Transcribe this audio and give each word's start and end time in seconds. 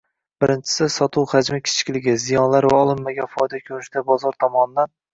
Birinchisi— 0.45 0.87
sotuv 0.95 1.27
hajmi 1.35 1.59
kichikligi, 1.67 2.17
ziyonlar 2.25 2.69
va 2.75 2.83
olinmagan 2.89 3.33
foyda 3.37 3.65
ko‘rinishida 3.71 4.07
bozor 4.13 4.45
tomonidan. 4.45 4.97